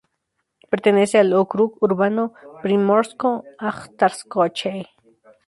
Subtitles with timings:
[0.71, 2.25] Pertenece al ókrug urbano
[2.63, 4.73] Primorsko-Ajtarskoye.